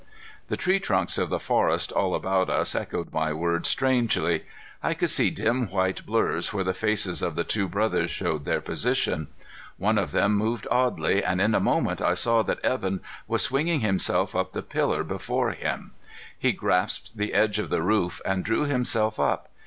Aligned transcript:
The 0.47 0.57
tree 0.57 0.79
trunks 0.79 1.19
of 1.19 1.29
the 1.29 1.37
forest 1.39 1.91
all 1.91 2.15
about 2.15 2.49
us 2.49 2.73
echoed 2.73 3.13
my 3.13 3.33
words 3.33 3.69
strangely. 3.69 4.45
I 4.81 4.95
could 4.95 5.11
see 5.11 5.29
dim 5.29 5.67
white 5.67 6.07
blurs 6.07 6.51
where 6.51 6.63
the 6.63 6.73
faces 6.73 7.21
of 7.21 7.35
the 7.35 7.43
two 7.43 7.67
brothers 7.67 8.09
showed 8.09 8.43
their 8.43 8.61
position. 8.61 9.27
One 9.77 9.99
of 9.99 10.11
them 10.11 10.33
moved 10.35 10.65
oddly, 10.71 11.23
and 11.23 11.39
in 11.39 11.53
a 11.53 11.59
moment 11.59 12.01
I 12.01 12.15
saw 12.15 12.41
that 12.41 12.65
Evan 12.65 13.01
was 13.27 13.43
swinging 13.43 13.81
himself 13.81 14.35
up 14.35 14.53
the 14.53 14.63
pillar 14.63 15.03
before 15.03 15.51
him. 15.51 15.91
He 16.35 16.51
grasped 16.51 17.15
the 17.17 17.35
edge 17.35 17.59
of 17.59 17.69
the 17.69 17.83
roof 17.83 18.21
and 18.25 18.43
drew 18.43 18.65
himself 18.65 19.19
up. 19.19 19.49